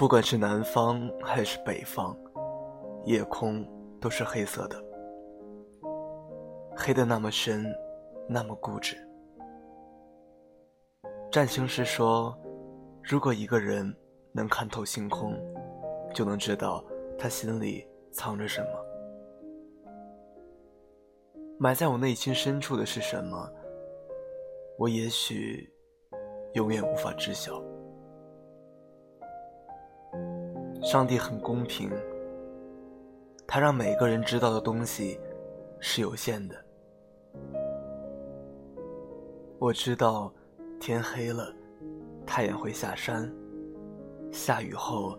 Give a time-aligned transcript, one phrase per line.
[0.00, 2.16] 不管是南方还是北方，
[3.04, 3.62] 夜空
[4.00, 4.82] 都是黑色的，
[6.74, 7.66] 黑的那么深，
[8.26, 8.96] 那么固执。
[11.30, 12.34] 占星师说，
[13.02, 13.94] 如果一个人
[14.32, 15.38] 能看透星空，
[16.14, 16.82] 就能知道
[17.18, 18.68] 他心里藏着什么。
[21.58, 23.46] 埋在我内心深处的是什么？
[24.78, 25.70] 我也许
[26.54, 27.62] 永远无法知晓。
[30.82, 31.90] 上帝很公平，
[33.46, 35.20] 他让每个人知道的东西
[35.78, 36.56] 是有限的。
[39.58, 40.32] 我知道，
[40.80, 41.54] 天黑了，
[42.26, 43.30] 太阳会下山；
[44.32, 45.18] 下雨后，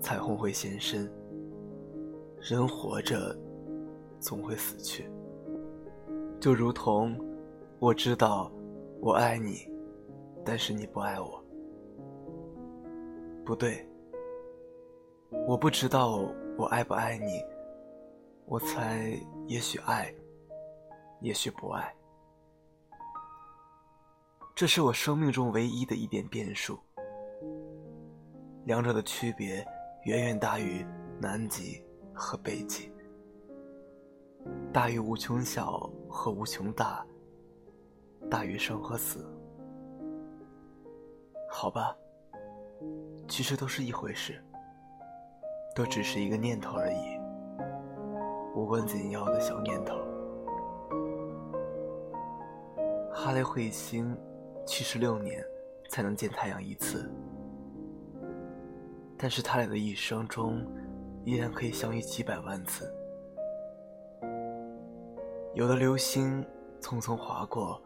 [0.00, 1.10] 彩虹会现身。
[2.40, 3.36] 人活着，
[4.20, 5.10] 总会死去。
[6.38, 7.18] 就如同，
[7.80, 8.50] 我知道，
[9.00, 9.68] 我爱你，
[10.44, 11.44] 但是你不爱我。
[13.44, 13.84] 不对。
[15.30, 17.40] 我不知道我爱不爱你，
[18.46, 20.12] 我猜也许爱，
[21.20, 21.94] 也许不爱。
[24.56, 26.78] 这是我生命中唯一的一点变数，
[28.64, 29.64] 两者的区别
[30.04, 30.84] 远远大于
[31.20, 31.80] 南极
[32.12, 32.92] 和北极，
[34.72, 37.06] 大于无穷小和无穷大，
[38.28, 39.24] 大于生和死。
[41.48, 41.96] 好吧，
[43.28, 44.42] 其实都是一回事。
[45.74, 47.18] 都只是一个念头而已，
[48.54, 49.96] 无关紧要的小念头。
[53.12, 54.16] 哈雷彗星
[54.66, 55.44] 七十六年
[55.88, 57.10] 才能见太阳一次，
[59.16, 60.66] 但是他俩的一生中
[61.24, 62.92] 依然可以相遇几百万次。
[65.54, 66.44] 有的流星
[66.80, 67.80] 匆匆划过，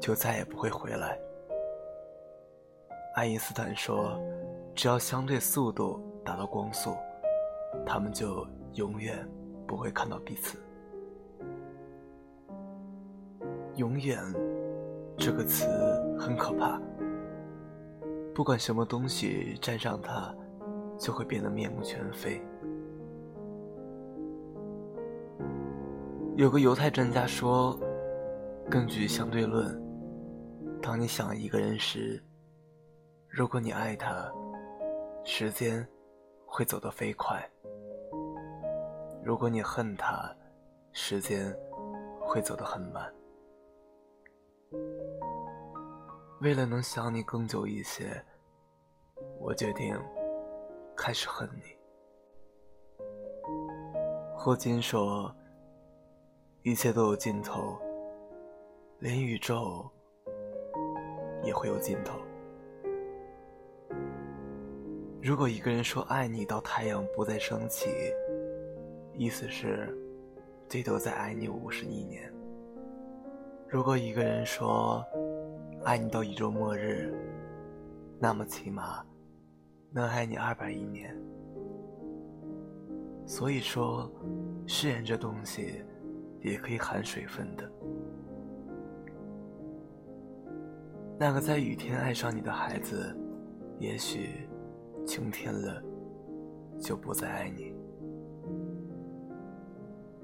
[0.00, 1.18] 就再也不会回来。
[3.14, 4.18] 爱因斯坦说
[4.74, 6.94] ：“只要相对速度。”达到光速，
[7.84, 9.28] 他们就永远
[9.66, 10.58] 不会看到彼此。
[13.76, 14.18] 永远
[15.16, 15.66] 这个词
[16.18, 16.80] 很可怕，
[18.34, 20.34] 不管什么东西沾上它，
[20.98, 22.40] 就会变得面目全非。
[26.36, 27.78] 有个犹太专家说，
[28.70, 29.80] 根据相对论，
[30.80, 32.22] 当你想一个人时，
[33.28, 34.30] 如果你爱他，
[35.24, 35.86] 时间。
[36.54, 37.42] 会走得飞快。
[39.24, 40.30] 如果你恨他，
[40.92, 41.50] 时间
[42.20, 43.10] 会走得很慢。
[46.42, 48.22] 为了能想你更久一些，
[49.40, 49.98] 我决定
[50.94, 51.74] 开始恨你。
[54.36, 55.34] 霍金说
[56.64, 57.78] ：“一切都有尽头，
[58.98, 59.90] 连宇宙
[61.42, 62.18] 也会有尽头。”
[65.24, 67.88] 如果一个人说爱你到太阳不再升起，
[69.14, 69.96] 意思是
[70.68, 72.28] 最多再爱你五十亿年。
[73.68, 75.00] 如果一个人说
[75.84, 77.14] 爱你到宇宙末日，
[78.18, 79.06] 那么起码
[79.92, 81.16] 能爱你二百亿年。
[83.24, 84.10] 所以说，
[84.66, 85.84] 誓言这东西
[86.40, 87.70] 也可以含水分的。
[91.16, 93.16] 那个在雨天爱上你的孩子，
[93.78, 94.48] 也许。
[95.06, 95.82] 晴天了，
[96.80, 97.74] 就不再爱你。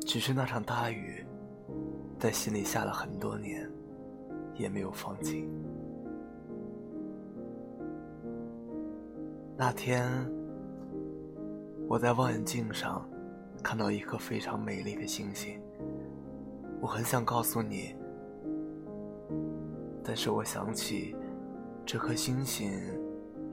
[0.00, 1.24] 只是那场大雨，
[2.18, 3.70] 在心里下了很多年，
[4.54, 5.48] 也没有放弃。
[9.56, 10.10] 那天，
[11.88, 13.08] 我在望远镜上
[13.62, 15.60] 看到一颗非常美丽的星星，
[16.80, 17.94] 我很想告诉你，
[20.02, 21.16] 但是我想起
[21.86, 22.70] 这颗星星。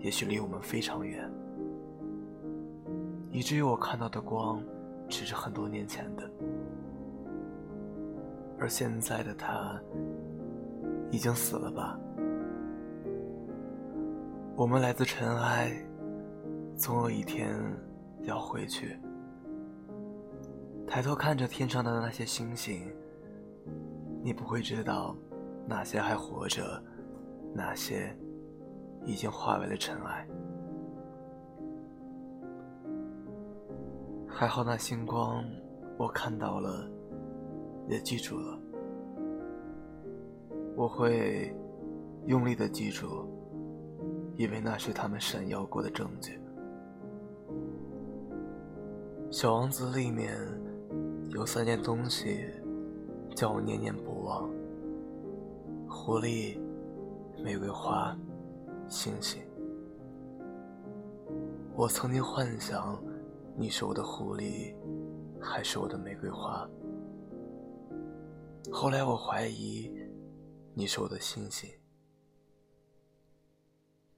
[0.02, 1.32] 也许离我们非常远，
[3.32, 4.62] 以至于我看到的光，
[5.08, 6.30] 只是很多年前的，
[8.60, 9.80] 而现在的他，
[11.12, 12.00] 已经死了吧？
[14.56, 15.72] 我们来自尘埃，
[16.76, 17.56] 总有一天
[18.24, 18.98] 要回去。
[20.88, 22.92] 抬头看着天上的那些星星，
[24.24, 25.16] 你不会知道
[25.68, 26.84] 哪些还活着，
[27.54, 28.16] 哪些
[29.06, 30.28] 已经化为了尘埃。
[34.28, 35.44] 还好那星光，
[35.98, 36.90] 我看到了，
[37.88, 38.58] 也记住了。
[40.76, 41.56] 我会
[42.26, 43.28] 用力的记住，
[44.36, 46.40] 因为那是他们闪耀过的证据。
[49.30, 50.36] 小王子里面
[51.30, 52.46] 有三件东西，
[53.36, 54.50] 叫我念念不忘：
[55.88, 56.58] 狐狸、
[57.44, 58.18] 玫瑰花、
[58.92, 59.42] 星星。
[61.76, 63.02] 我曾经幻想。
[63.54, 64.74] 你是我的狐狸，
[65.40, 66.68] 还是我的玫瑰花？
[68.72, 69.92] 后来我怀疑
[70.74, 71.70] 你是我的星星。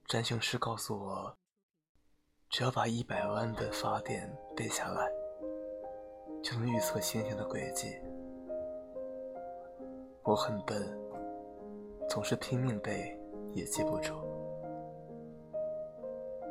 [0.06, 1.36] 占星师告诉我，
[2.48, 5.10] 只要把一百万的法典背下来，
[6.42, 7.88] 就能预测星星的轨迹。
[10.22, 10.80] 我很笨，
[12.08, 13.20] 总是拼命背
[13.52, 14.14] 也记不住，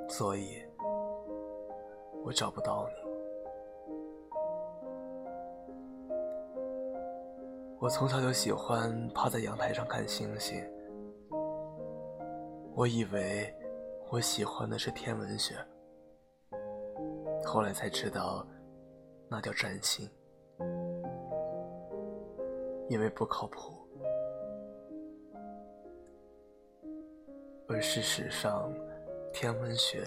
[0.07, 0.63] 所以。
[2.25, 2.94] 我找不到你。
[7.79, 10.57] 我从小就喜欢趴在阳台上看星星。
[12.75, 13.53] 我以为
[14.09, 15.53] 我喜欢的是天文学，
[17.44, 18.47] 后来才知道
[19.27, 20.09] 那叫占星，
[22.88, 23.73] 因为不靠谱。
[27.67, 28.73] 而事实上，
[29.33, 30.06] 天文学。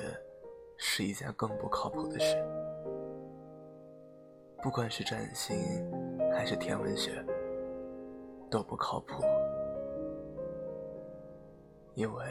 [0.79, 2.37] 是一件更不靠谱的事。
[4.63, 5.57] 不管是占星
[6.33, 7.25] 还是天文学，
[8.51, 9.23] 都不靠谱，
[11.95, 12.25] 因为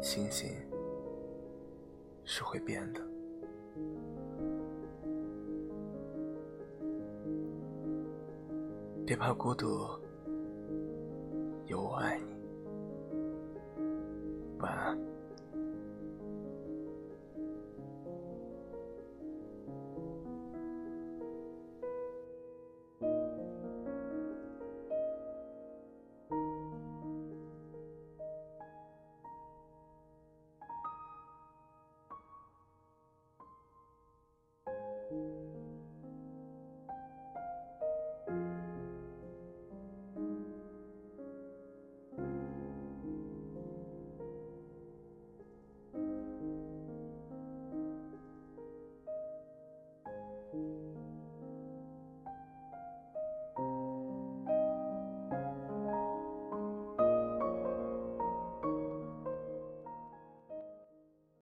[0.00, 0.48] 星星
[2.24, 3.00] 是会变的。
[9.04, 9.66] 别怕孤独，
[11.66, 12.24] 有我爱你。
[14.60, 15.13] 晚安。